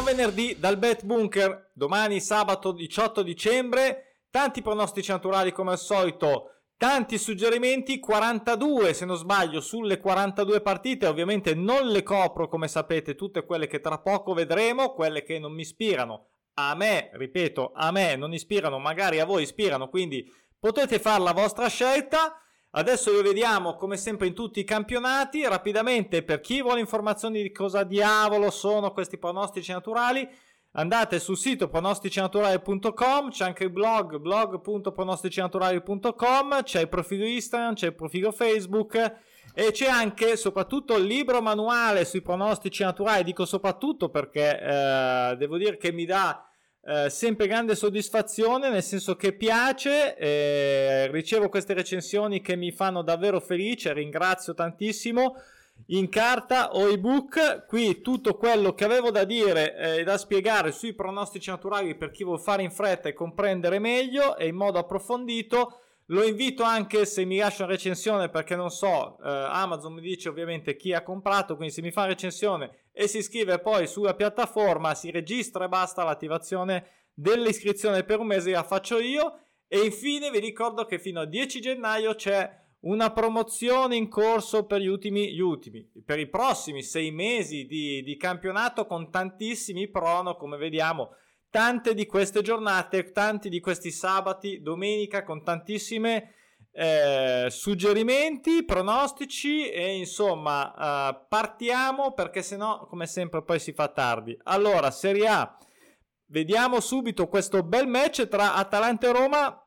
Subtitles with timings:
[0.00, 6.62] Buon venerdì dal Bet Bunker, domani sabato 18 dicembre, tanti pronostici naturali come al solito,
[6.78, 13.14] tanti suggerimenti, 42 se non sbaglio sulle 42 partite, ovviamente non le copro come sapete
[13.14, 17.90] tutte quelle che tra poco vedremo, quelle che non mi ispirano, a me, ripeto, a
[17.90, 20.26] me non ispirano, magari a voi ispirano, quindi
[20.58, 22.40] potete fare la vostra scelta.
[22.72, 25.44] Adesso lo vediamo come sempre in tutti i campionati.
[25.44, 30.28] Rapidamente, per chi vuole informazioni di cosa diavolo sono questi pronostici naturali,
[30.72, 37.96] andate sul sito pronosticinaturali.com, c'è anche il blog blog.pronosticinaturali.com, c'è il profilo Instagram, c'è il
[37.96, 38.94] profilo Facebook
[39.52, 43.24] e c'è anche soprattutto il libro manuale sui pronostici naturali.
[43.24, 46.44] Dico soprattutto perché eh, devo dire che mi dà
[46.82, 53.02] eh, sempre grande soddisfazione, nel senso che piace, eh, ricevo queste recensioni che mi fanno
[53.02, 55.36] davvero felice, ringrazio tantissimo.
[55.88, 60.72] In carta o ebook, qui tutto quello che avevo da dire e eh, da spiegare
[60.72, 64.78] sui pronostici naturali per chi vuole fare in fretta e comprendere meglio e in modo
[64.78, 70.00] approfondito lo invito anche se mi lascia una recensione perché non so, eh, Amazon mi
[70.00, 74.14] dice ovviamente chi ha comprato, quindi se mi fa recensione e si iscrive poi sulla
[74.14, 79.38] piattaforma, si registra e basta l'attivazione dell'iscrizione per un mese la faccio io.
[79.68, 84.80] E infine vi ricordo che fino al 10 gennaio c'è una promozione in corso per
[84.80, 90.34] gli ultimi, gli ultimi per i prossimi sei mesi di, di campionato con tantissimi prono
[90.34, 91.10] come vediamo
[91.50, 96.34] tante di queste giornate, tanti di questi sabati, domenica con tantissime
[96.72, 104.38] eh, suggerimenti, pronostici e insomma eh, partiamo perché sennò come sempre poi si fa tardi.
[104.44, 105.58] Allora, Serie A,
[106.26, 109.64] vediamo subito questo bel match tra Atalanta e Roma.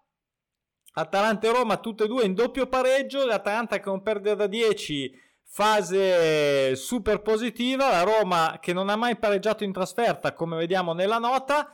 [0.95, 5.11] Atalanta e Roma tutte e due in doppio pareggio, l'Atalanta che non perde da 10
[5.45, 11.17] fase super positiva, la Roma che non ha mai pareggiato in trasferta come vediamo nella
[11.17, 11.69] nota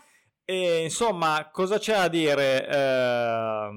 [0.49, 2.67] e insomma cosa c'è a dire?
[2.67, 3.69] Eh,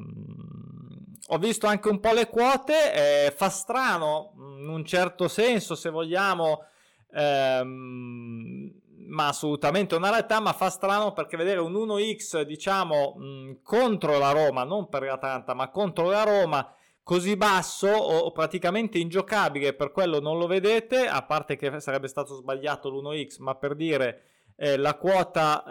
[1.27, 5.91] ho visto anche un po' le quote, eh, fa strano in un certo senso se
[5.91, 6.65] vogliamo,
[7.13, 8.73] ehm,
[9.09, 14.31] ma assolutamente una realtà, ma fa strano perché vedere un 1x diciamo mh, contro la
[14.31, 20.21] Roma, non per l'Atalanta ma contro la Roma così basso o praticamente ingiocabile, per quello
[20.21, 24.23] non lo vedete, a parte che sarebbe stato sbagliato l'1x, ma per dire
[24.63, 25.65] eh, la quota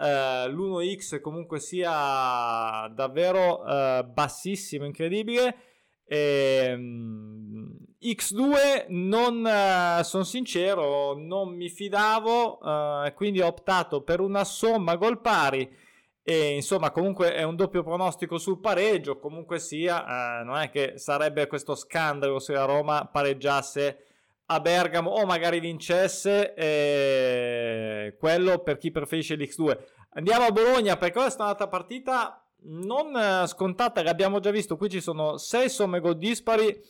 [0.44, 5.56] eh, l'1x comunque sia davvero eh, bassissimo, incredibile.
[6.04, 12.60] E, ehm, X2 non eh, sono sincero, non mi fidavo,
[13.06, 15.74] eh, quindi ho optato per una somma gol pari
[16.22, 19.18] e insomma, comunque è un doppio pronostico sul pareggio.
[19.18, 24.04] Comunque sia, eh, non è che sarebbe questo scandalo se la Roma pareggiasse
[24.52, 26.54] a Bergamo o magari vincesse.
[26.54, 29.78] Eh, quello per chi preferisce l'X2.
[30.14, 34.02] Andiamo a Bologna perché questa è un'altra partita non eh, scontata.
[34.02, 34.76] L'abbiamo già visto.
[34.76, 36.80] Qui ci sono 6 somme gol dispari.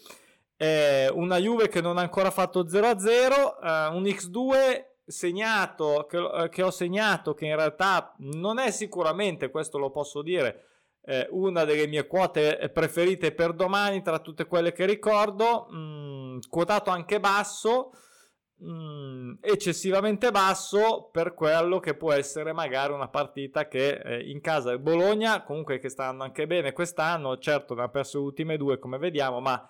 [0.56, 3.02] Eh, una Juve che non ha ancora fatto 0-0.
[3.08, 9.50] Eh, un X2 segnato, che, eh, che, ho segnato, che in realtà non è sicuramente,
[9.50, 10.66] questo lo posso dire,
[11.04, 16.38] eh, una delle mie quote preferite per domani tra tutte quelle che ricordo, mh, mm,
[16.48, 17.90] quotato anche basso,
[18.58, 24.40] mh, mm, eccessivamente basso per quello che può essere magari una partita che eh, in
[24.40, 28.56] casa del Bologna, comunque che stanno anche bene quest'anno, certo ne ha perso le ultime
[28.56, 29.68] due come vediamo, ma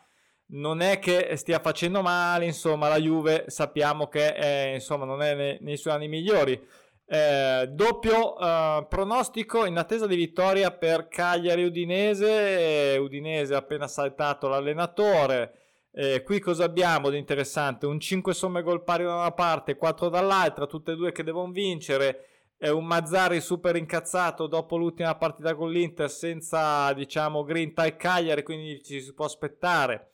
[0.53, 5.35] non è che stia facendo male, insomma, la Juve sappiamo che è, insomma, non è
[5.35, 6.61] nei, nei suoi anni migliori.
[7.05, 12.97] Eh, doppio eh, pronostico in attesa di vittoria per Cagliari Udinese.
[12.99, 15.59] Udinese ha appena saltato l'allenatore.
[15.93, 17.87] Eh, qui cosa abbiamo di interessante?
[17.87, 21.53] Un 5 somme gol pari da una parte, 4 dall'altra, tutte e due che devono
[21.53, 22.27] vincere.
[22.57, 28.43] È un Mazzari super incazzato dopo l'ultima partita con l'Inter senza, diciamo, grinta e Cagliari,
[28.43, 30.12] quindi ci si può aspettare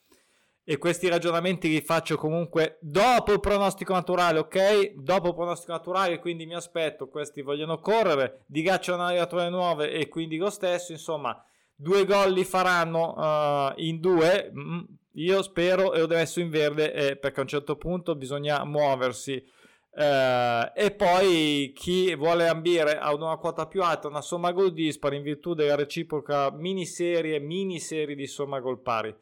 [0.71, 4.97] e questi ragionamenti li faccio comunque dopo il pronostico naturale, ok?
[4.97, 9.91] Dopo il pronostico naturale, quindi mi aspetto, questi vogliono correre, di Gaccio hanno allenatore nuove
[9.91, 11.43] e quindi lo stesso, insomma,
[11.75, 14.81] due gol li faranno uh, in due, mm,
[15.13, 19.43] io spero e ho messo in verde eh, perché a un certo punto bisogna muoversi.
[19.91, 25.17] Uh, e poi chi vuole ambire a una quota più alta, una somma gol dispari
[25.17, 29.17] in virtù della reciproca miniserie, miniserie di somma gol pari.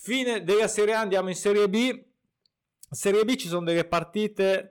[0.00, 2.04] Fine della Serie A, andiamo in Serie B.
[2.88, 4.70] Serie B ci sono delle partite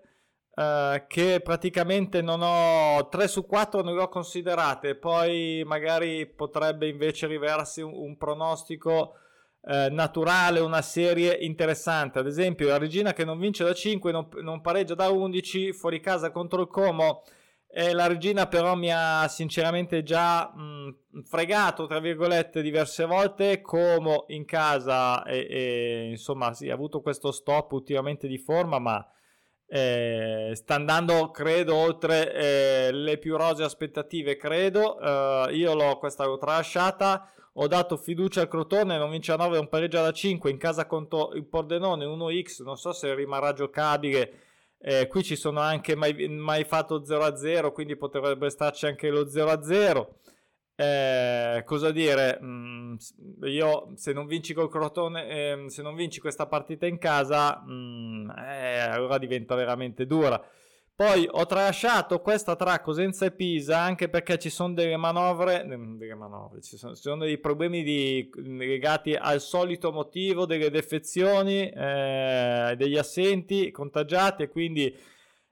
[0.55, 6.87] uh, che praticamente non ho 3 su 4 non le ho considerate, poi magari potrebbe
[6.87, 9.15] invece rivelarsi un, un pronostico
[9.59, 12.19] uh, naturale, una serie interessante.
[12.19, 15.99] Ad esempio, la Regina che non vince da 5, non, non pareggia da 11, fuori
[15.99, 17.23] casa contro il Como
[17.69, 24.23] E la regina però mi ha sinceramente già mh, fregato, tra virgolette, diverse volte, come
[24.27, 29.05] in casa e, e insomma sì, ha avuto questo stop ultimamente di forma, ma
[29.69, 34.99] eh, sta andando, credo, oltre eh, le più rose aspettative, credo.
[34.99, 37.31] Eh, io l'ho, questa l'ho tralasciata.
[37.59, 40.85] Ho dato fiducia al Crotone, non vince a 9, un pareggio da 5 in casa
[40.85, 42.63] contro il Pordenone 1x.
[42.63, 44.46] Non so se rimarrà giocabile.
[44.89, 50.13] Eh, qui ci sono anche mai, mai fatto 0-0, quindi potrebbe starci anche lo 0-0.
[50.75, 52.39] Eh, cosa dire?
[52.41, 52.95] Mm,
[53.41, 58.29] io se non vinci col Crotone, eh, se non vinci questa partita in casa, mm,
[58.29, 60.41] eh, allora diventa veramente dura.
[60.97, 66.15] Poi ho tralasciato questa tra Cosenza e Pisa anche perché ci sono delle manovre, delle
[66.15, 72.73] manovre ci, sono, ci sono dei problemi di, legati al solito motivo delle defezioni, eh,
[72.75, 74.91] degli assenti contagiati e quindi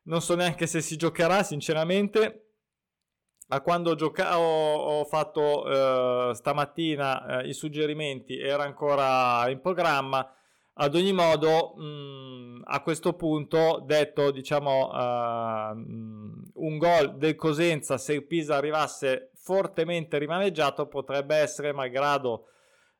[0.05, 2.53] non so neanche se si giocherà sinceramente.
[3.49, 10.27] A quando gioca- ho, ho fatto eh, stamattina eh, i suggerimenti era ancora in programma
[10.77, 15.75] ad ogni modo mh, a questo punto detto diciamo uh,
[16.53, 22.47] un gol del Cosenza se il Pisa arrivasse fortemente rimaneggiato potrebbe essere malgrado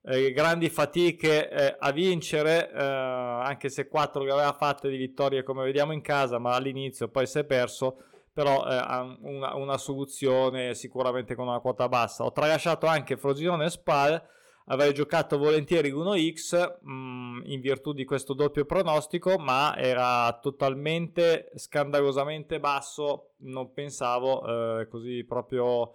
[0.04, 5.44] eh, grandi fatiche eh, a vincere eh, anche se 4 le aveva fatte di vittorie
[5.44, 7.98] come vediamo in casa ma all'inizio poi si è perso
[8.36, 12.25] però eh, una, una, soluzione sicuramente con una quota bassa.
[12.25, 14.22] Ho tralasciato anche Frosinone e Spal,
[14.65, 21.51] avrei giocato volentieri 1x mh, mm, in virtù di questo doppio pronostico, ma era totalmente
[21.56, 25.94] scandalosamente basso, non pensavo eh, così proprio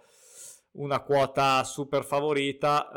[0.73, 2.89] una quota super favorita.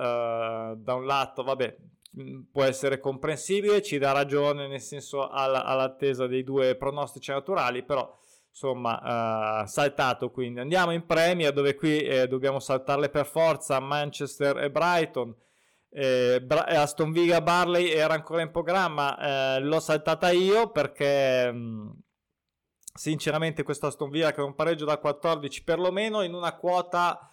[0.72, 1.76] Eh, da un lato, vabbè,
[2.20, 7.82] mm, può essere comprensibile, ci dà ragione nel senso alla, all'attesa dei due pronostici naturali,
[7.82, 8.16] però
[8.54, 14.58] insomma uh, saltato quindi andiamo in Premier dove qui eh, dobbiamo saltarle per forza Manchester
[14.58, 15.34] e Brighton
[15.94, 21.54] eh, Bra- Aston Villa Barley era ancora in programma eh, l'ho saltata io perché
[22.92, 27.30] sinceramente questo Aston Villa che è un pareggio da 14 perlomeno in una quota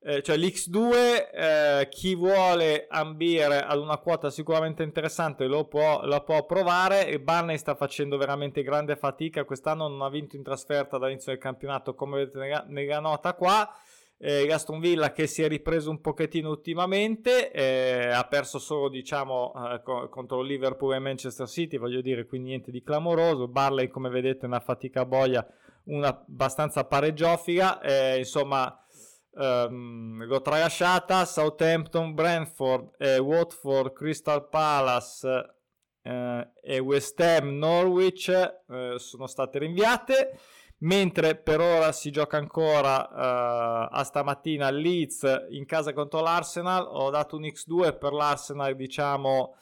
[0.00, 6.22] eh, cioè l'X2 eh, chi vuole ambire ad una quota sicuramente interessante lo può, la
[6.22, 9.44] può provare e Barney sta facendo veramente grande fatica.
[9.44, 13.68] Quest'anno non ha vinto in trasferta dall'inizio del campionato come vedete nella, nella nota qua
[14.18, 19.52] eh, Gaston Villa che si è ripreso un pochettino ultimamente eh, ha perso solo diciamo
[19.54, 23.48] eh, co- contro Liverpool e Manchester City voglio dire quindi niente di clamoroso.
[23.48, 25.46] Barley come vedete una fatica boia
[25.84, 28.82] una abbastanza pareggioffica eh, insomma
[29.30, 31.24] Um, l'ho tralasciata.
[31.24, 35.54] Southampton, Brentford, eh, Watford, Crystal Palace
[36.02, 40.38] eh, e West Ham, Norwich eh, sono state rinviate
[40.78, 46.86] mentre per ora si gioca ancora uh, a stamattina Leeds in casa contro l'Arsenal.
[46.88, 49.54] Ho dato un X2 per l'Arsenal diciamo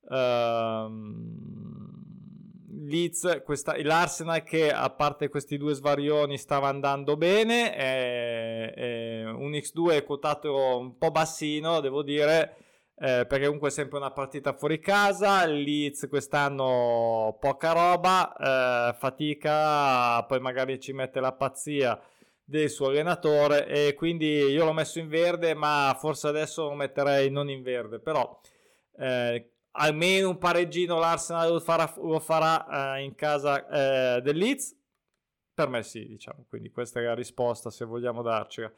[0.00, 0.16] uh,
[2.86, 9.50] Leeds, questa, l'Arsenal che a parte questi due svarioni stava andando bene, è, è un
[9.52, 12.65] X2 è quotato un po' bassino, devo dire,
[12.98, 18.34] eh, perché comunque è sempre una partita fuori casa, Leeds quest'anno poca roba,
[18.90, 22.00] eh, fatica, poi magari ci mette la pazzia
[22.42, 27.30] del suo allenatore e quindi io l'ho messo in verde, ma forse adesso lo metterei
[27.30, 28.38] non in verde, però...
[28.98, 34.74] Eh, almeno un pareggino l'Arsenal lo farà, lo farà eh, in casa eh, del Leeds?
[35.54, 38.70] Per me sì, diciamo, quindi questa è la risposta se vogliamo darcela.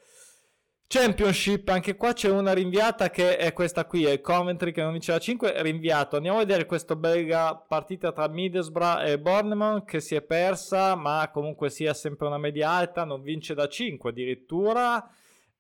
[0.91, 5.13] Championship, anche qua c'è una rinviata che è questa qui, è Coventry che non vince
[5.13, 6.17] la 5, è rinviato.
[6.17, 11.29] Andiamo a vedere questa bella partita tra Middlesbrough e Bournemouth che si è persa, ma
[11.31, 15.07] comunque sia sempre una media alta, non vince da 5 addirittura.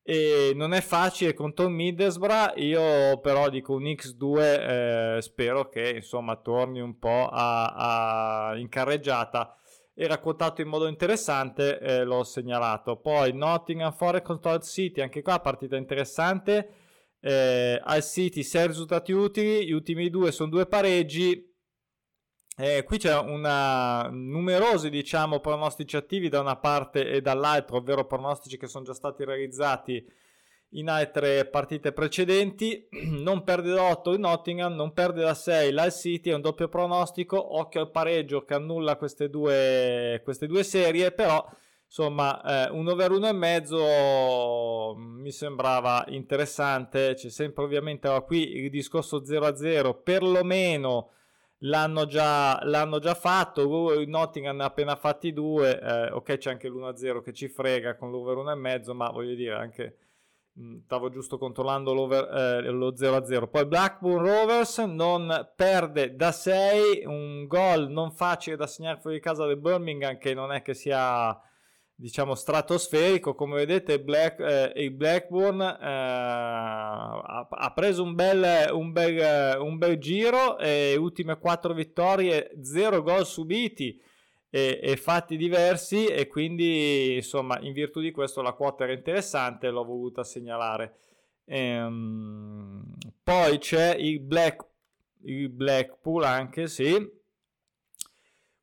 [0.02, 2.54] E non è facile contro il Middlesbrough.
[2.56, 8.70] Io però dico un X2 eh, spero che insomma torni un po' a, a in
[8.70, 9.54] carreggiata
[10.00, 12.99] era quotato in modo interessante eh, l'ho segnalato.
[12.99, 16.75] Poi Nottingham Forest contro il City anche qua partita interessante.
[17.21, 21.45] Eh, al City 6 risultati utili gli ultimi due sono due pareggi.
[22.57, 28.57] Eh, qui c'è una, numerosi diciamo, pronostici attivi da una parte e dall'altra, ovvero pronostici
[28.57, 30.05] che sono già stati realizzati
[30.71, 32.89] in altre partite precedenti.
[33.19, 36.69] Non perde da 8 il Nottingham, non perde da 6 l'Al City, è un doppio
[36.69, 37.59] pronostico.
[37.59, 41.45] Occhio al pareggio che annulla queste due, queste due serie, però
[41.85, 47.15] insomma eh, un over 1,5 mi sembrava interessante.
[47.15, 51.13] C'è sempre ovviamente qui il discorso 0-0, perlomeno
[51.63, 56.51] l'hanno già, l'hanno già fatto, il Nottingham ne ha appena fatti due, eh, ok c'è
[56.51, 60.08] anche l'1-0 che ci frega con l'over 1,5, ma voglio dire anche mm,
[60.85, 63.49] stavo giusto controllando eh, lo 0-0.
[63.49, 69.47] Poi Blackburn Rovers non perde da 6, un gol non facile da segnare fuori casa
[69.47, 71.38] del Birmingham che non è che sia
[71.95, 78.93] diciamo stratosferico come vedete Black, eh, il Blackburn eh, ha, ha, preso un bel, un,
[78.93, 80.57] bel, un bel giro
[80.97, 84.00] ultime quattro vittorie zero gol subiti
[84.50, 89.69] e, e, fatti diversi e quindi insomma in virtù di questo la quota era interessante
[89.71, 90.97] l'ho voluta segnalare.
[91.45, 92.85] Ehm,
[93.23, 94.64] poi c'è il, Black,
[95.23, 97.17] il Blackpool anche sì.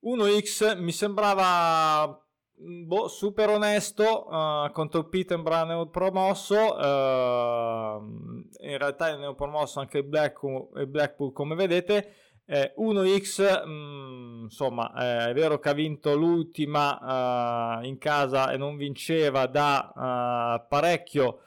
[0.04, 2.25] 1x mi sembrava
[2.62, 8.01] Mm, boh, super onesto uh, contro il Peterborough neopromosso uh,
[8.62, 12.13] in realtà è neopromosso anche il Blackpool, il Blackpool come vedete
[12.46, 18.58] eh, 1x mh, insomma eh, è vero che ha vinto l'ultima uh, in casa e
[18.58, 21.40] non vinceva da parecchio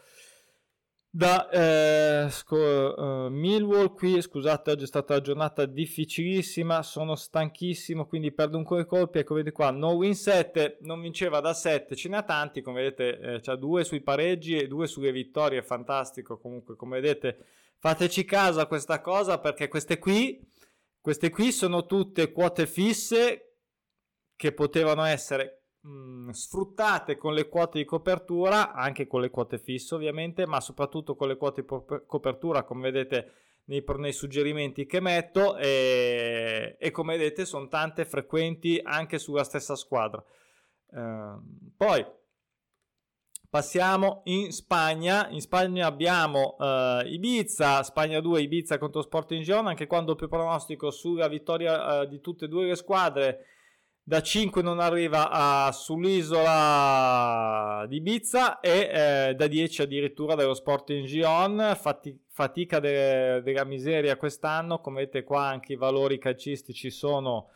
[1.10, 8.06] da eh, sc- uh, Millwall qui scusate oggi è stata una giornata difficilissima sono stanchissimo
[8.06, 11.54] quindi perdo un po' i colpi ecco vedete qua no win 7 non vinceva da
[11.54, 15.10] 7 ce ne ha tanti come vedete eh, c'ha due sui pareggi e due sulle
[15.10, 17.38] vittorie fantastico comunque come vedete
[17.78, 20.46] fateci caso a questa cosa perché queste qui
[21.00, 23.56] queste qui sono tutte quote fisse
[24.36, 29.94] che potevano essere mh, sfruttate con le quote di copertura, anche con le quote fisse
[29.94, 31.66] ovviamente, ma soprattutto con le quote di
[32.06, 33.32] copertura, come vedete
[33.64, 39.76] nei, nei suggerimenti che metto, e, e, come vedete sono tante frequenti anche sulla stessa
[39.76, 40.22] squadra.
[40.90, 42.04] Uh, poi
[43.48, 45.28] passiamo in Spagna.
[45.30, 50.90] In Spagna abbiamo uh, Ibiza, Spagna 2, Ibiza contro Sporting Gion, anche qua doppio pronostico
[50.90, 53.46] sulla vittoria uh, di tutte e due le squadre
[54.08, 56.64] da 5 non arriva a, sull'isola
[57.86, 64.16] di Ibiza e eh, da 10 addirittura dello Sporting Gion Fati- fatica de- della miseria
[64.16, 64.80] quest'anno.
[64.80, 67.50] Come vedete qua anche i valori calcistici sono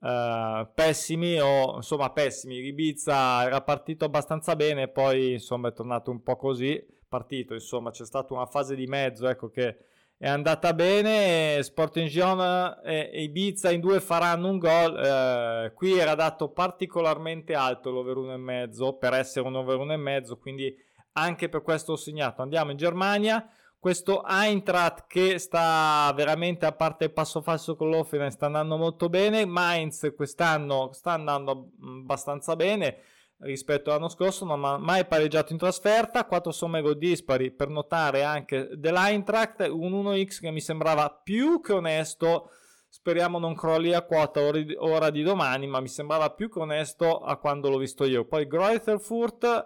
[0.00, 6.22] eh, pessimi o insomma pessimi Ibiza era partito abbastanza bene poi insomma è tornato un
[6.22, 9.78] po' così partito insomma c'è stata una fase di mezzo ecco che
[10.18, 11.62] è andata bene.
[11.62, 12.40] Sporting Gion
[12.82, 14.96] e Ibiza in due faranno un gol.
[14.96, 20.74] Eh, qui era dato particolarmente alto l'over 1,5 per essere un over 1,5, quindi
[21.12, 22.40] anche per questo ho segnato.
[22.40, 23.46] Andiamo in Germania.
[23.86, 29.08] Questo Eintracht che sta veramente a parte il passo falso con l'Offenheim sta andando molto
[29.08, 29.44] bene.
[29.44, 32.98] Mainz quest'anno sta andando abbastanza bene
[33.42, 38.24] rispetto all'anno scorso, non ha mai pareggiato in trasferta, 4 somme gol dispari per notare
[38.24, 42.50] anche dell'Eintracht, un 1x che mi sembrava più che onesto,
[42.88, 44.40] speriamo non crolli a quota
[44.78, 48.24] ora di domani, ma mi sembrava più che onesto a quando l'ho visto io.
[48.24, 49.64] Poi Greutherfurt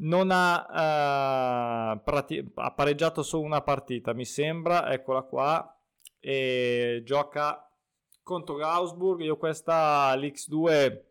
[0.00, 5.78] non ha, uh, prati- ha pareggiato solo una partita, mi sembra, eccola qua,
[6.18, 7.68] e gioca
[8.22, 11.08] contro Augsburg, io questa l'X2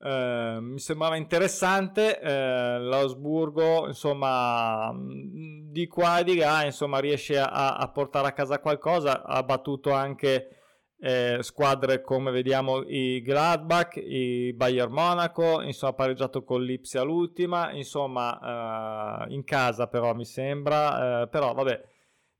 [0.00, 7.36] eh, mi sembrava interessante eh, l'Ausburgo insomma mm, di qua e di là insomma riesce
[7.36, 10.57] a, a portare a casa qualcosa ha battuto anche
[11.00, 19.26] eh, squadre come vediamo i Gladbach i Bayern Monaco insomma pareggiato con l'Ipsia all'ultima insomma
[19.26, 21.80] eh, in casa però mi sembra eh, però vabbè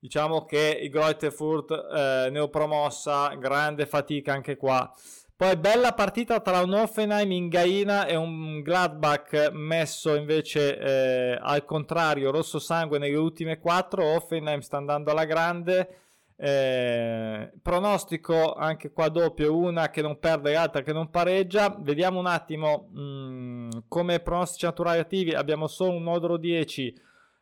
[0.01, 4.93] diciamo che i Greuterfurt eh, neopromossa grande fatica anche qua
[5.39, 11.65] poi bella partita tra un Offenheim in Gaina e un Gladbach messo invece eh, al
[11.65, 14.05] contrario, rosso sangue nelle ultime quattro.
[14.17, 16.08] Offenheim sta andando alla grande.
[16.41, 21.77] Eh, pronostico anche qua doppio, una che non perde, l'altra che non pareggia.
[21.81, 25.35] Vediamo un attimo mh, mm, come pronostici naturali attivi.
[25.35, 26.95] Abbiamo solo un odoro 10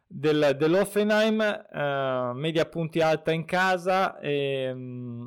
[0.06, 4.18] del, dell'Offenheim, eh, media punti alta in casa.
[4.18, 5.26] E, mh, mm,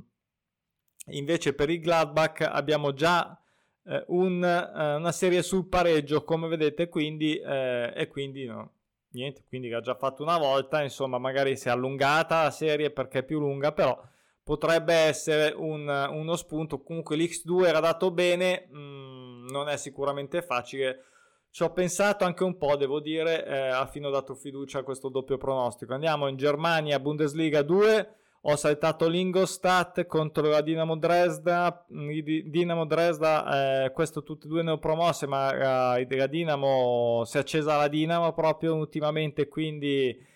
[1.11, 3.39] Invece per il Gladbach abbiamo già
[3.85, 8.73] eh, un, eh, una serie sul pareggio, come vedete, quindi, eh, e quindi no,
[9.11, 13.19] niente, quindi l'ha già fatto una volta, insomma, magari si è allungata la serie perché
[13.19, 13.99] è più lunga, però
[14.43, 16.81] potrebbe essere un, uno spunto.
[16.81, 21.03] Comunque l'X2 era dato bene, mh, mm, non è sicuramente facile.
[21.51, 25.37] Ci ho pensato anche un po', devo dire, eh, ho dato fiducia a questo doppio
[25.37, 25.93] pronostico.
[25.93, 31.85] Andiamo in Germania, Bundesliga 2 ho saltato l'Ingolstadt contro la Dinamo Dresda.
[31.87, 37.37] Dinamo Dresda eh, questo tutte e due ne ho promosse ma eh, la Dinamo si
[37.37, 40.27] è accesa la Dinamo proprio ultimamente quindi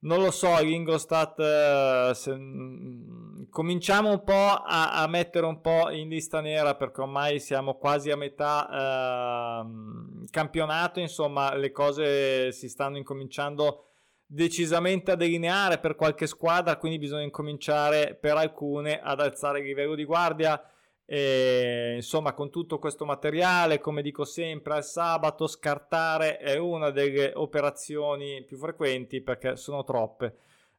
[0.00, 5.90] non lo so l'Ingolstadt eh, se, mm, cominciamo un po' a, a, mettere un po'
[5.90, 12.68] in lista nera perché ormai siamo quasi a metà eh, campionato, insomma le cose si
[12.68, 13.91] stanno incominciando
[14.32, 19.94] decisamente a delineare per qualche squadra, quindi bisogna incominciare per alcune ad alzare il livello
[19.94, 20.62] di guardia.
[21.04, 27.32] E, insomma, con tutto questo materiale, come dico sempre, al sabato scartare è una delle
[27.34, 30.36] operazioni più frequenti perché sono troppe.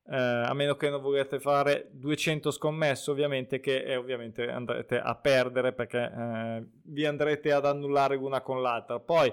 [0.09, 5.13] Eh, a meno che non volete fare 200 scommesse, ovviamente, che eh, ovviamente andrete a
[5.15, 8.99] perdere perché eh, vi andrete ad annullare una con l'altra.
[8.99, 9.31] Poi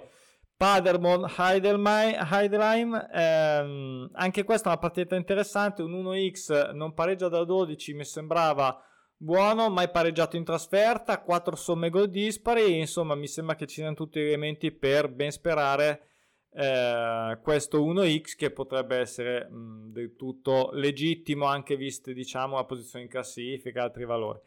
[0.61, 5.81] Paderborn Heidelheim, ehm, anche questa è una partita interessante.
[5.81, 8.79] Un 1x non pareggia da 12, mi sembrava
[9.17, 12.79] buono, mai pareggiato in trasferta, 4 somme gol dispari.
[12.79, 16.09] Insomma, mi sembra che ci siano tutti gli elementi per ben sperare
[16.53, 23.05] eh, questo 1x che potrebbe essere mh, del tutto legittimo anche viste diciamo la posizione
[23.05, 24.41] in classifica altri valori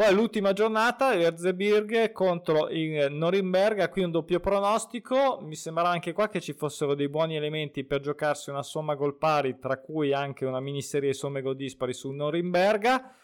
[0.00, 5.40] poi l'ultima giornata Erzebirge contro il Norimberga qui un doppio pronostico.
[5.42, 9.18] Mi sembrava anche qua che ci fossero dei buoni elementi per giocarsi una somma gol
[9.18, 13.14] pari tra cui anche una miniserie somme gol dispari su Norimberga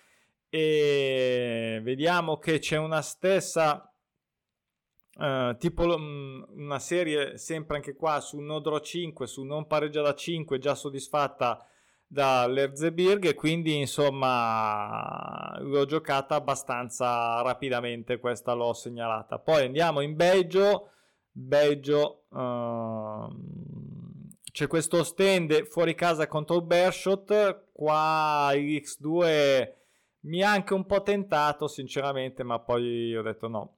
[0.51, 3.91] e vediamo che c'è una stessa
[5.19, 10.13] Uh, tipo um, una serie sempre anche qua su Nodro 5 su non pareggia da
[10.13, 11.67] 5 già soddisfatta
[12.09, 19.39] dall'Erzebirg e quindi insomma l'ho giocata abbastanza rapidamente questa l'ho segnalata.
[19.39, 20.91] Poi andiamo in Belgio.
[21.31, 23.29] Belgio uh,
[24.51, 27.65] c'è questo stand fuori casa contro Bershot.
[27.73, 29.73] Qua il X2
[30.21, 33.75] mi ha anche un po' tentato sinceramente ma poi ho detto no.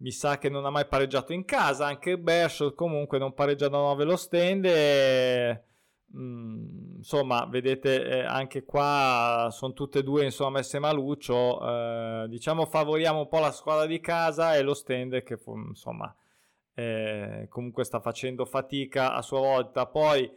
[0.00, 3.68] Mi sa che non ha mai pareggiato in casa, anche il Bershot comunque non pareggia
[3.68, 5.62] da 9 lo stand e,
[6.10, 13.20] insomma vedete eh, anche qua sono tutte e due insomma messe maluccio eh, diciamo favoriamo
[13.20, 16.14] un po' la squadra di casa e lo stand che insomma
[16.78, 19.86] eh, comunque sta facendo fatica a sua volta.
[19.86, 20.30] Poi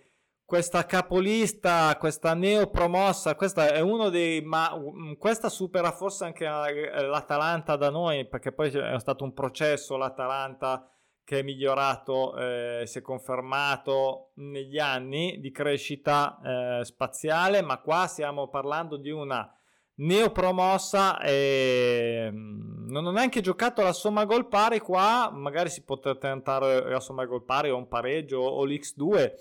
[0.44, 7.06] questa capolista, questa neopromossa, questa è uno dei ma mm, questa supera forse anche eh,
[7.06, 10.90] l'Atalanta da noi, perché poi è stato un processo l'Atalanta
[11.32, 18.06] che è migliorato, eh, si è confermato negli anni di crescita eh, spaziale, ma qua
[18.08, 19.50] stiamo parlando di una
[19.96, 26.16] neopromossa e mm, non ho neanche giocato la somma gol pari qua, magari si potrà
[26.16, 29.32] tentare la somma gol pari o un pareggio o l'X2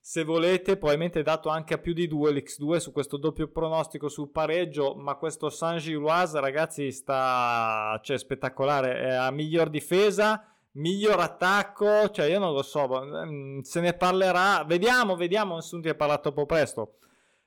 [0.00, 4.30] se volete, probabilmente dato anche a più di 2 l'X2 su questo doppio pronostico sul
[4.30, 12.26] pareggio, ma questo Saint-Gilloise, ragazzi, sta cioè, spettacolare, è a miglior difesa, miglior attacco, cioè
[12.26, 16.46] io non lo so, mm, se ne parlerà, vediamo, vediamo, nessuno ti è parlato troppo
[16.46, 16.98] presto.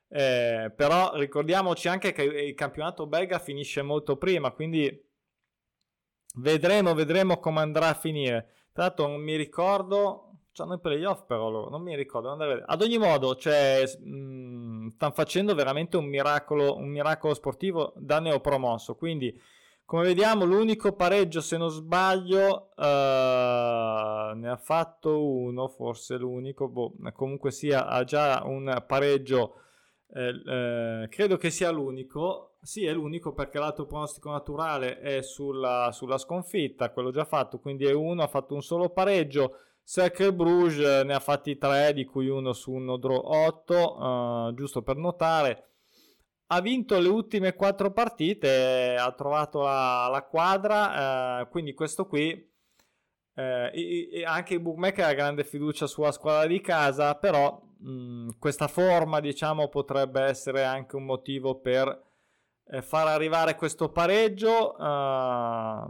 [0.10, 5.08] Eh, però ricordiamoci anche che il campionato belga finisce molto prima, quindi
[6.36, 8.54] vedremo, vedremo come andrà a finire.
[8.74, 12.32] Tra l'altro non mi ricordo, C'hanno i playoff però loro, non mi ricordo.
[12.32, 18.96] Ad ogni modo, cioè, mh, stanno facendo veramente un miracolo, un miracolo sportivo da neopromosso.
[18.96, 19.40] Quindi,
[19.90, 22.84] come vediamo, l'unico pareggio, se non sbaglio, uh,
[24.38, 26.68] ne ha fatto uno, forse l'unico.
[26.68, 29.56] Boh, comunque sia, ha già un pareggio.
[30.14, 32.58] Eh, eh, credo che sia l'unico.
[32.62, 37.58] Sì, è l'unico perché l'altro pronostico naturale è sulla, sulla sconfitta, quello già fatto.
[37.58, 42.06] Quindi è uno, ha fatto un solo pareggio Cercle Bruges ne ha fatti 3, di
[42.06, 45.70] cui uno su un draw 8, uh, giusto per notare.
[46.52, 52.48] Ha vinto le ultime 4 partite, ha trovato la, la quadra, uh, quindi questo qui
[53.40, 58.32] eh, e, e anche il bookmaker ha grande fiducia sulla squadra di casa, però mh,
[58.38, 62.04] questa forma diciamo potrebbe essere anche un motivo per
[62.66, 64.76] eh, far arrivare questo pareggio.
[64.78, 65.90] Uh,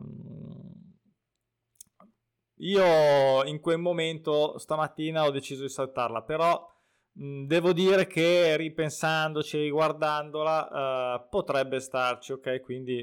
[2.62, 6.64] io in quel momento stamattina ho deciso di saltarla, però
[7.12, 12.62] devo dire che ripensandoci, riguardandola, uh, potrebbe starci, ok?
[12.62, 13.02] Quindi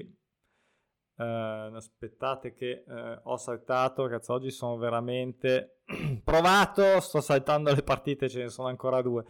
[1.17, 5.83] uh, aspettate che uh, ho saltato, cazzo, oggi sono veramente
[6.25, 9.25] provato, sto saltando le partite, ce ne sono ancora due.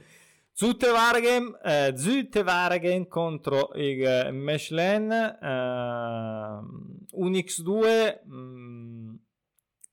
[0.53, 5.11] Zutevargen, eh, Zutevargen contro il Mechelen,
[7.11, 8.25] un X2...
[8.25, 8.87] Mh,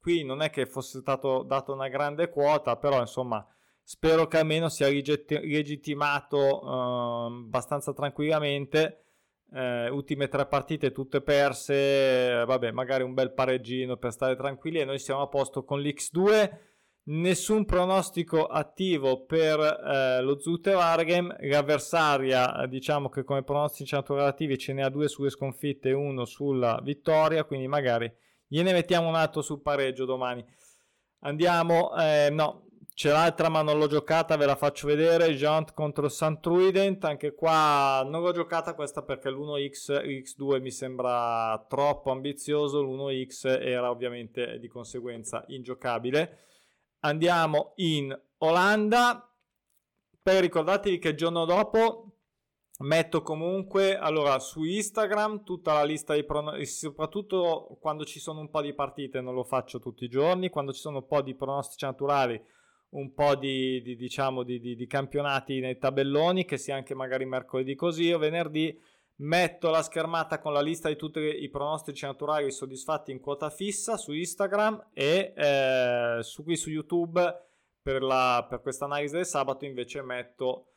[0.04, 3.42] qui non è che fosse stato dato una grande quota, però insomma
[3.84, 9.00] spero che almeno sia legittimato eh, abbastanza tranquillamente.
[9.52, 14.84] Eh, ultime tre partite tutte perse, vabbè, magari un bel pareggino per stare tranquilli e
[14.84, 16.72] noi siamo a posto con l'X2.
[17.06, 24.72] nessun pronostico attivo per eh, lo Zutte Vargem, l'avversaria diciamo che come pronostici naturativi ce
[24.72, 28.10] ne ha due sulle sconfitte e uno sulla vittoria, quindi magari
[28.46, 30.44] gliene mettiamo un altro sul pareggio domani.
[31.20, 32.63] Andiamo, eh, no,
[32.94, 38.06] c'è l'altra ma non l'ho giocata, ve la faccio vedere, Jaunt contro Santruident, anche qua
[38.08, 44.68] non l'ho giocata questa perché l'1x, x2 mi sembra troppo ambizioso, l'1x era ovviamente di
[44.68, 46.38] conseguenza ingiocabile.
[47.00, 49.28] Andiamo in Olanda,
[50.22, 52.14] per ricordatevi che il giorno dopo
[52.78, 58.50] metto comunque allora su Instagram tutta la lista di pronostici soprattutto quando ci sono un
[58.50, 60.48] po' di partite non lo faccio tutti i giorni.
[60.48, 62.40] Quando ci sono un po' di pronostici naturali
[62.94, 67.24] un po' di, di diciamo di, di, di, campionati nei tabelloni, che sia anche magari
[67.24, 68.78] mercoledì così o venerdì.
[69.16, 73.96] Metto la schermata con la lista di tutti i pronostici naturali soddisfatti in quota fissa
[73.96, 77.22] su Instagram e eh, su qui su YouTube
[77.80, 80.70] per, la, per questa analisi del sabato invece metto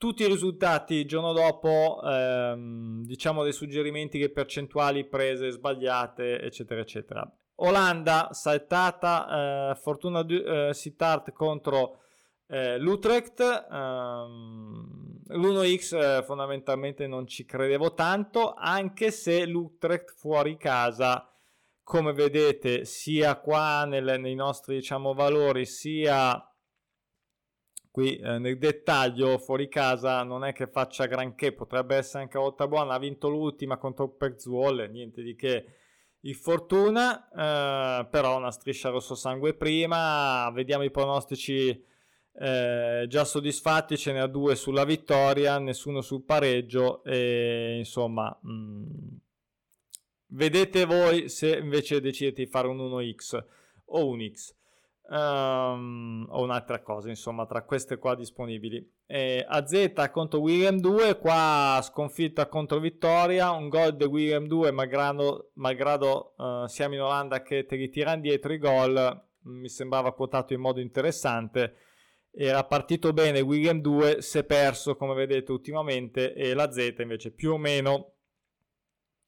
[0.00, 6.80] tutti i risultati il giorno dopo, ehm, diciamo dei suggerimenti che percentuali prese, sbagliate, eccetera,
[6.80, 7.39] eccetera.
[7.62, 12.00] Olanda saltata, eh, Fortuna eh, Sittard contro
[12.46, 13.40] eh, l'Utrecht.
[13.40, 21.30] Ehm, L'1x eh, fondamentalmente non ci credevo tanto, anche se l'Utrecht fuori casa,
[21.82, 26.44] come vedete, sia qua nel, nei nostri diciamo, valori, sia
[27.90, 32.40] qui eh, nel dettaglio fuori casa non è che faccia granché, potrebbe essere anche a
[32.40, 35.74] volta buona, ha vinto l'ultima contro Perzuole, niente di che
[36.20, 41.68] il Fortuna, eh, però una striscia rosso sangue prima, vediamo i pronostici
[42.32, 48.52] eh, già soddisfatti, ce ne ha due sulla vittoria, nessuno sul pareggio e insomma mh,
[48.52, 48.86] mm,
[50.28, 53.44] vedete voi se invece decidete di fare un 1x
[53.86, 54.58] o un x
[55.10, 58.98] um, o un'altra cosa, insomma, tra queste qua disponibili.
[59.12, 65.50] Eh, AZ contro William 2, qua sconfitta contro Vittoria, un gol di William 2, malgrado,
[65.54, 70.60] malgrado uh, siamo in Olanda che ti ritira indietro i gol, mi sembrava quotato in
[70.60, 71.74] modo interessante.
[72.30, 77.32] Era partito bene William 2, si è perso come vedete ultimamente e la Z invece
[77.32, 78.12] più o meno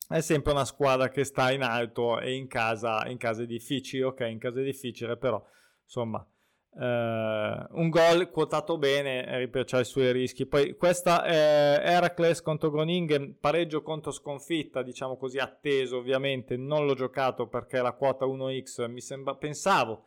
[0.09, 4.21] è sempre una squadra che sta in alto e in casa, in case difficili, ok,
[4.31, 5.45] in case difficili però
[5.83, 6.32] insomma, eh,
[6.75, 10.47] un gol quotato bene, eh, ripeto, ha i suoi rischi.
[10.47, 16.95] Poi questa è Heracles contro Groningen, pareggio contro sconfitta, diciamo così, atteso ovviamente, non l'ho
[16.95, 20.07] giocato perché la quota 1x mi sembra, pensavo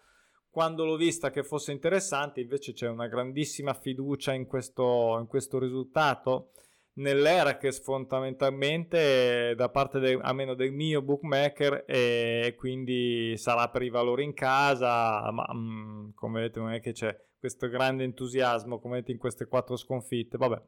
[0.49, 5.60] quando l'ho vista che fosse interessante, invece c'è una grandissima fiducia in questo, in questo
[5.60, 6.51] risultato
[6.95, 13.89] nell'era che fondamentalmente da parte del, almeno del mio bookmaker e quindi sarà per i
[13.89, 18.95] valori in casa ma mm, come vedete non è che c'è questo grande entusiasmo come
[18.95, 20.38] vedete in queste quattro sconfitte.
[20.38, 20.62] Vabbè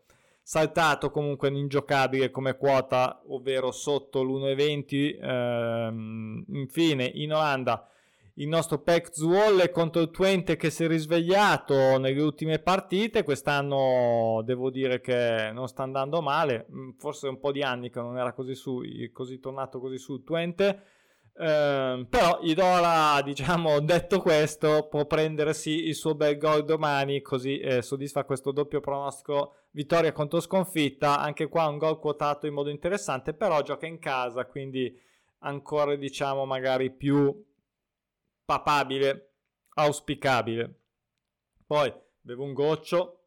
[0.48, 7.86] saltato comunque ingiocabile come quota ovvero sotto l'1,20 ehm, infine in Olanda
[8.40, 13.24] il nostro Pec Zwolle contro il Twente che si è risvegliato nelle ultime partite.
[13.24, 18.00] Quest'anno devo dire che non sta andando male, mm, forse un po' di anni che
[18.00, 20.84] non era così, su, così tornato così su Twente.
[21.40, 27.82] Eh, però Idola, diciamo, detto questo, può prendersi il suo bel gol domani, così eh,
[27.82, 31.20] soddisfa questo doppio pronostico vittoria contro sconfitta.
[31.20, 34.96] Anche qua un gol quotato in modo interessante, però gioca in casa, quindi
[35.40, 37.46] ancora diciamo magari più
[38.48, 39.34] papabile,
[39.74, 40.80] auspicabile.
[41.66, 43.26] Poi bevo un goccio.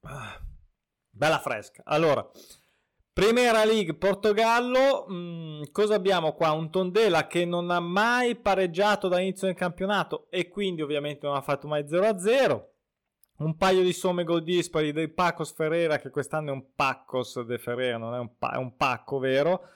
[0.00, 0.36] Ah,
[1.10, 1.82] bella fresca.
[1.84, 2.28] Allora,
[3.12, 6.50] Primera League Portogallo, mh, mm, cosa abbiamo qua?
[6.50, 11.40] Un Tondela che non ha mai pareggiato dall'inizio del campionato e quindi ovviamente non ha
[11.40, 12.72] fatto mai 0-0.
[13.36, 17.58] Un paio di somme gol dispari del Pacos Ferreira che quest'anno è un Pacos de
[17.58, 19.68] Ferreira, non è un, pa- è un pacco vero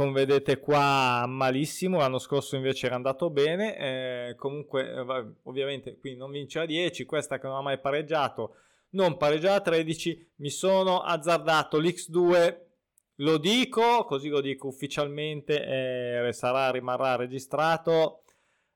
[0.00, 6.16] come vedete qua malissimo, l'anno scorso invece era andato bene, eh, comunque eh, ovviamente qui
[6.16, 8.54] non vince a 10, questa che non ha mai pareggiato,
[8.92, 12.60] non pareggia a 13, mi sono azzardato l'X2,
[13.16, 18.22] lo dico, così lo dico ufficialmente, eh, sarà, rimarrà registrato,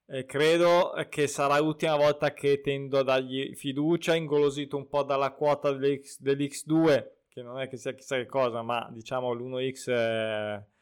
[0.09, 5.31] eh, credo che sarà l'ultima volta che tendo a dargli fiducia, ingolosito un po' dalla
[5.31, 10.73] quota dell'X, dell'X2, che non è che sia chissà che cosa, ma diciamo l'1X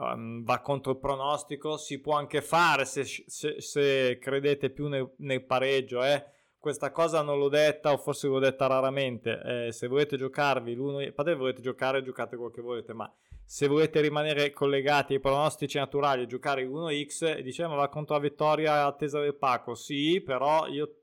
[0.00, 5.10] um, va contro il pronostico, si può anche fare se, se, se credete più nel,
[5.18, 6.02] nel pareggio.
[6.02, 6.24] Eh.
[6.58, 9.66] Questa cosa non l'ho detta o forse l'ho detta raramente.
[9.66, 13.10] Eh, se volete giocarvi l'uno, potete volete giocare, giocate quello che volete, ma
[13.44, 18.86] se volete rimanere collegati ai pronostici naturali e giocare 1x, diciamo va contro la vittoria
[18.86, 20.94] attesa del Paco, sì, però io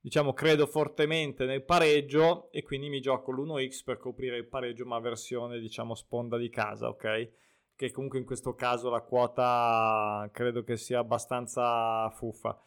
[0.00, 5.00] diciamo credo fortemente nel pareggio e quindi mi gioco l'1x per coprire il pareggio ma
[5.00, 7.30] versione diciamo sponda di casa, ok?
[7.76, 12.58] Che comunque in questo caso la quota credo che sia abbastanza fuffa.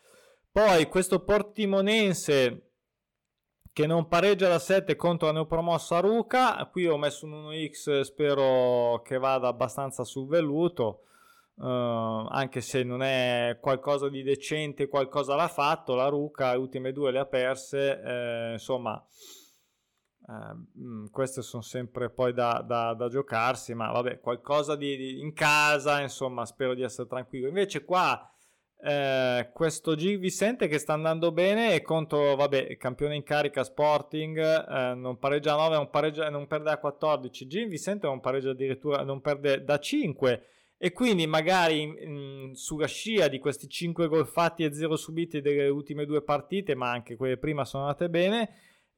[0.52, 2.68] Poi questo Portimonense
[3.78, 6.68] che non pareggia da 7 contro la neopromossa Ruca.
[6.72, 11.04] Qui ho messo un 1x, spero che vada abbastanza sul velluto.
[11.58, 15.94] Uh, anche se non è qualcosa di decente, qualcosa l'ha fatto.
[15.94, 18.02] La Ruca, le ultime due le ha perse.
[18.02, 19.00] Eh, insomma,
[20.28, 23.74] eh, queste sono sempre poi da, da, da, giocarsi.
[23.74, 26.02] Ma vabbè, qualcosa di, di, in casa.
[26.02, 27.48] Insomma, spero di essere tranquillo.
[27.48, 28.30] Invece, qua
[28.80, 34.38] eh, questo G Vicente che sta andando bene e contro, vabbè, campione in carica Sporting,
[34.38, 37.48] eh, non pareggia a 9, non, pareggia, non perde a 14.
[37.48, 40.44] G Vicente non pareggia addirittura, non perde da 5
[40.78, 45.70] e quindi magari in, sulla scia di questi 5 gol fatti e 0 subiti delle
[45.70, 48.50] ultime due partite, ma anche quelle prima sono andate bene.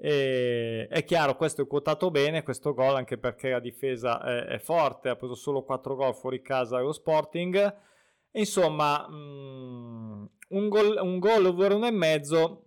[0.02, 4.60] E, è chiaro, questo è quotato bene, questo gol, anche perché la difesa è, è
[4.60, 7.88] forte, ha preso solo 4 gol fuori casa allo Sporting
[8.32, 12.66] Insomma, mm, un gol, un gol over uno e mezzo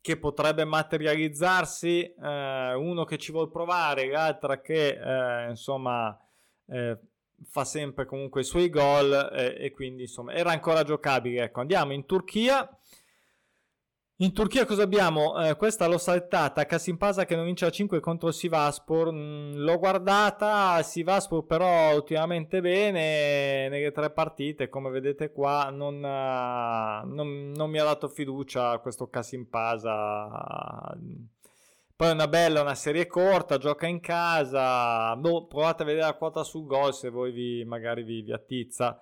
[0.00, 6.18] che potrebbe materializzarsi, eh, uno che ci vuole provare, l'altra che eh, insomma
[6.66, 6.98] eh,
[7.48, 11.44] fa sempre comunque i suoi gol e quindi insomma era ancora giocabile.
[11.44, 12.68] Ecco, andiamo in Turchia
[14.22, 15.36] in Turchia cosa abbiamo?
[15.42, 20.80] Eh, questa l'ho saltata, Kasimpasa che non vince a 5 contro Sivaspor, mm, l'ho guardata,
[20.80, 27.78] Sivaspor però ultimamente bene nelle tre partite, come vedete qua non, uh, non, non mi
[27.80, 30.96] ha dato fiducia questo Kasimpasa.
[31.96, 36.14] Poi è una bella, una serie corta, gioca in casa, boh, provate a vedere la
[36.14, 39.00] quota sul gol se voi vi, magari vi, vi attizza.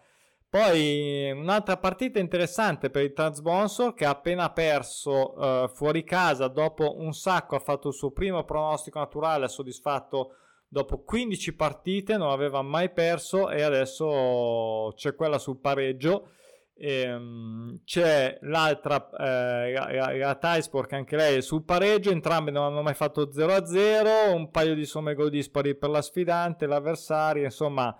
[0.50, 6.96] Poi un'altra partita interessante per il Transbonsor che ha appena perso uh, fuori casa dopo
[6.98, 10.34] un sacco, ha fatto il suo primo pronostico naturale, ha soddisfatto
[10.66, 16.30] dopo 15 partite, non aveva mai perso e adesso c'è quella sul pareggio.
[16.74, 22.50] E, um, c'è l'altra, eh, la, la Taispor che anche lei è sul pareggio, entrambe
[22.50, 27.44] non hanno mai fatto 0-0, un paio di somme gol dispari per la sfidante, l'avversario,
[27.44, 27.96] insomma...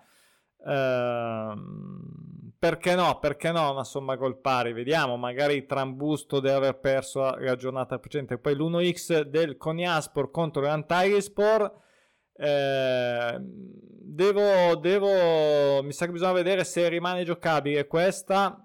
[0.67, 2.20] Ehm,
[2.61, 3.19] perché no?
[3.19, 3.71] Perché no?
[3.73, 4.75] Una somma gol pari.
[4.75, 8.37] Vediamo, magari trambusto di aver perso la giornata precedente.
[8.37, 11.73] Poi l'1x del Coniaspor contro l'Antarispor.
[12.35, 18.63] Eh, devo, devo, mi sa che bisogna vedere se rimane giocabile questa.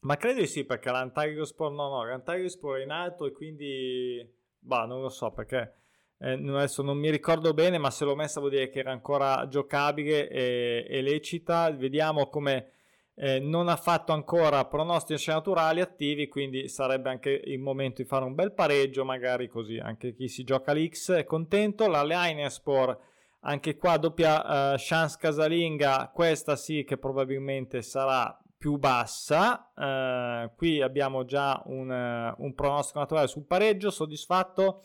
[0.00, 4.26] Ma credo di sì, perché l'Antarispor no, no, l'Antarispor è in alto e quindi,
[4.58, 5.79] bah, non lo so perché.
[6.22, 9.48] Eh, adesso non mi ricordo bene, ma se l'ho messa vuol dire che era ancora
[9.48, 11.70] giocabile e, e lecita.
[11.70, 12.72] Vediamo come
[13.14, 18.26] eh, non ha fatto ancora pronostici naturali attivi, quindi sarebbe anche il momento di fare
[18.26, 21.88] un bel pareggio, magari così anche chi si gioca l'X è contento.
[21.88, 22.98] La Linespor,
[23.40, 29.72] anche qua doppia uh, chance casalinga, questa sì che probabilmente sarà più bassa.
[29.74, 34.82] Uh, qui abbiamo già un, uh, un pronostico naturale sul pareggio, soddisfatto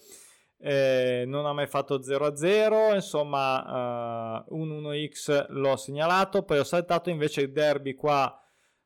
[0.67, 7.11] eh, non ha mai fatto 0-0, insomma uh, un 1x l'ho segnalato, poi ho saltato
[7.11, 8.35] invece il derby qua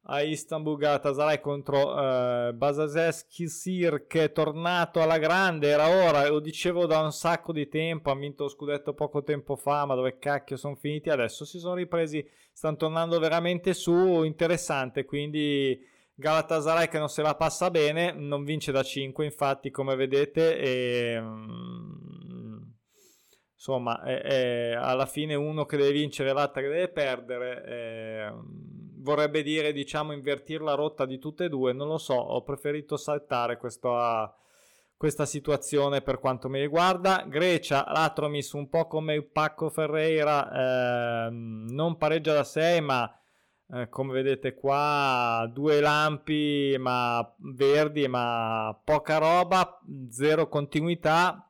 [0.03, 6.85] a Istanbul Galatasaray contro uh, Basazeskisir che è tornato alla grande, era ora, lo dicevo
[6.85, 10.57] da un sacco di tempo, ha vinto lo scudetto poco tempo fa, ma dove cacchio
[10.57, 11.45] sono finiti adesso?
[11.45, 15.79] Si sono ripresi, stanno tornando veramente su, interessante, quindi
[16.19, 21.17] Galatasaray che non se la passa bene, non vince da 5 infatti come vedete e,
[21.17, 22.57] mm,
[23.53, 28.33] insomma è, è alla fine uno che deve vincere l'altro che deve perdere e,
[28.97, 31.71] vorrebbe dire diciamo invertire la rotta di tutte e due.
[31.71, 34.35] Non lo so ho preferito saltare questa,
[34.97, 37.23] questa situazione per quanto mi riguarda.
[37.27, 43.18] Grecia l'Atromis un po' come il Pacco Ferreira eh, non pareggia da 6 ma
[43.71, 49.79] eh, come vedete qua due lampi ma verdi ma poca roba
[50.09, 51.43] zero continuità.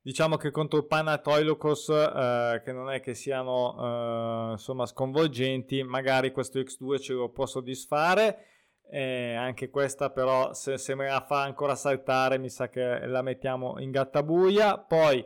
[0.00, 6.32] Diciamo che contro il Panatoilocos eh, che non è che siano eh, insomma sconvolgenti magari
[6.32, 8.46] questo X2 ce lo può soddisfare.
[8.88, 13.22] Eh, anche questa però se, se me la fa ancora saltare mi sa che la
[13.22, 14.78] mettiamo in gattabuia.
[14.78, 15.24] Poi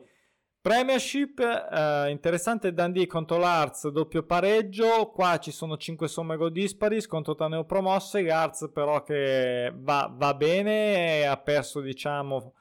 [0.66, 7.00] Premiership, eh, interessante Dundee contro l'Arts, doppio pareggio, qua ci sono 5 somme gol dispari,
[7.00, 12.55] scontro tra neopromosse, l'Arts però che va, va bene, ha perso diciamo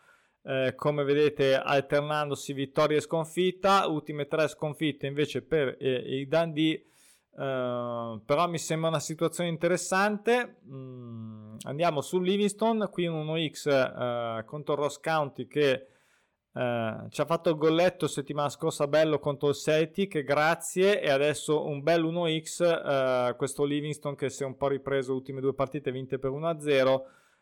[0.43, 6.83] eh, come vedete alternandosi vittoria e sconfitta, ultime tre sconfitte invece per eh, i Dundee,
[7.31, 10.57] uh, però mi sembra una situazione interessante.
[10.67, 15.87] Mm, andiamo su Livingston, qui un 1x uh, contro Ross County che
[16.55, 21.65] Uh, ci ha fatto il golletto settimana scorsa bello contro il Celtic, grazie, e adesso
[21.65, 25.53] un bel 1x, uh, questo Livingston che si è un po' ripreso, le ultime due
[25.53, 26.93] partite vinte per 1-0,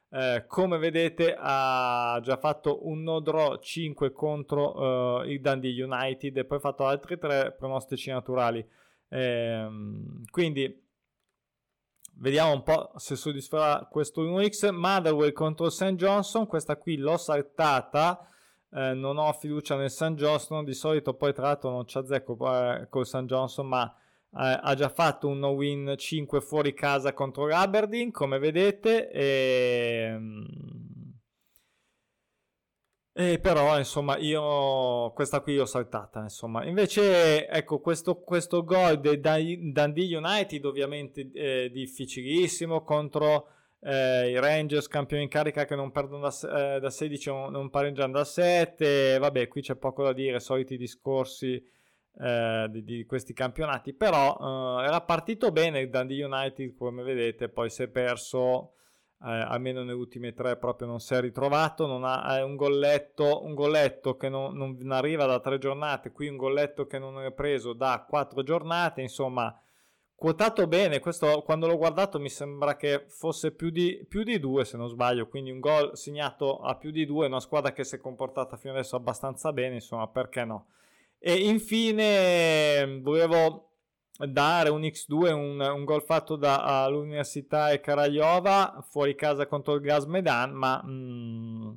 [0.10, 6.46] uh, come vedete ha già fatto un no draw 5 contro il Dundee United e
[6.46, 8.68] poi ha fatto altri tre pronostici naturali,
[9.10, 10.84] ehm, quindi
[12.16, 15.94] vediamo un po' se soddisferà questo 1x, Motherwell contro St.
[15.94, 18.28] Johnson, questa qui l'ho saltata,
[18.76, 22.38] eh, non ho fiducia nel San Johnson, di solito poi tra l'altro non ci azzecco
[22.52, 23.94] eh, col San Johnson, ma
[24.36, 30.10] eh, ha già fatto un no-win 5 fuori casa contro l'Aberdeen, come vedete, e...
[30.10, 30.46] Ehm,
[33.16, 36.66] e però insomma io questa qui l'ho saltata insomma.
[36.66, 43.50] Invece ecco questo, questo gol del Dundee United ovviamente è difficilissimo contro
[43.84, 47.70] eh, i Rangers campioni in carica che non perdono da, eh, da 16 non, non
[47.70, 51.62] pareggiano da 7 vabbè qui c'è poco da dire soliti discorsi
[52.20, 53.94] eh, di, di, questi campionati.
[53.94, 58.74] Però eh, era partito bene il Dundee United come vedete poi si è perso
[59.26, 61.86] eh, almeno nelle ultime tre proprio non si è ritrovato.
[61.86, 66.38] Non ha un golletto un golletto che non, non arriva da tre giornate qui un
[66.38, 69.54] golletto che non è preso da quattro giornate insomma
[70.24, 74.64] quotato bene, questo quando l'ho guardato mi sembra che fosse più di, più di due
[74.64, 77.96] se non sbaglio, quindi un gol segnato a più di due, una squadra che si
[77.96, 80.68] è comportata fino adesso abbastanza bene, insomma perché no.
[81.20, 83.72] E infine volevo
[84.18, 90.06] dare un X2, un, un gol fatto dall'Università e Karajova fuori casa contro il Gas
[90.06, 90.82] Medan, ma...
[90.88, 91.72] Mm,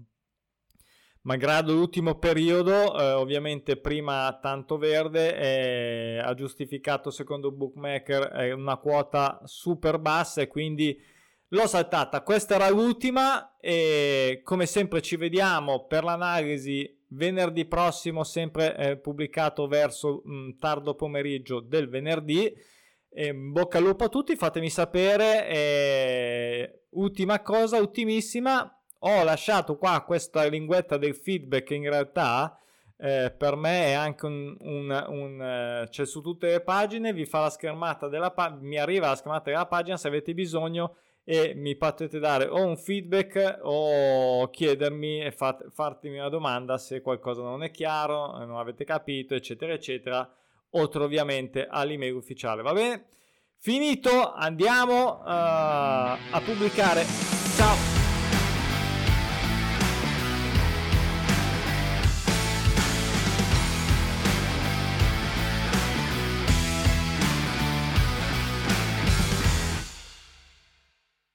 [1.27, 8.77] malgrado l'ultimo periodo, eh, ovviamente prima tanto verde, eh, ha giustificato secondo Bookmaker eh, una
[8.77, 10.99] quota super bassa e quindi
[11.49, 12.23] l'ho saltata.
[12.23, 19.67] Questa era l'ultima e come sempre ci vediamo per l'analisi venerdì prossimo, sempre eh, pubblicato
[19.67, 22.55] verso mh, mm, tardo pomeriggio del venerdì.
[23.19, 26.85] E bocca al lupo a tutti, fatemi sapere.
[26.91, 28.76] ultima cosa, ultimissima,
[29.07, 32.59] ho lasciato qua questa linguetta del feedback in realtà
[32.99, 37.27] eh, per me è anche un, un, un eh, c'è su tutte le pagine vi
[37.27, 41.55] fa la schermata della pagina mi arriva la schermata della pagina se avete bisogno e
[41.55, 47.43] mi potete dare o un feedback o chiedermi e fat, fartemi una domanda se qualcosa
[47.43, 50.29] non è chiaro non avete capito eccetera eccetera
[50.71, 53.09] oltre ovviamente all'email ufficiale va bene?
[53.59, 57.05] Finito andiamo uh, a pubblicare.
[57.57, 57.96] Ciao